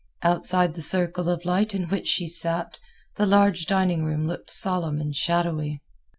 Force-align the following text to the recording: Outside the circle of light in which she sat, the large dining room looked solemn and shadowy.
Outside 0.23 0.73
the 0.73 0.81
circle 0.81 1.29
of 1.29 1.45
light 1.45 1.75
in 1.75 1.83
which 1.89 2.07
she 2.07 2.27
sat, 2.27 2.79
the 3.17 3.27
large 3.27 3.67
dining 3.67 4.03
room 4.03 4.25
looked 4.25 4.49
solemn 4.49 4.99
and 4.99 5.15
shadowy. 5.15 5.79